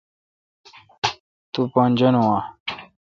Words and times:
تو 1.51 1.61
پان 1.73 1.89
جانون 1.99 2.25
اں؟ 2.33 2.39